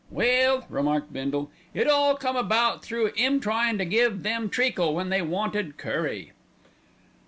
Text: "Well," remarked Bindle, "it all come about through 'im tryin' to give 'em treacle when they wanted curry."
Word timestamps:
"Well," 0.09 0.65
remarked 0.67 1.13
Bindle, 1.13 1.51
"it 1.75 1.87
all 1.87 2.15
come 2.15 2.35
about 2.35 2.83
through 2.83 3.11
'im 3.17 3.39
tryin' 3.39 3.77
to 3.77 3.85
give 3.85 4.25
'em 4.25 4.49
treacle 4.49 4.95
when 4.95 5.09
they 5.09 5.21
wanted 5.21 5.77
curry." 5.77 6.31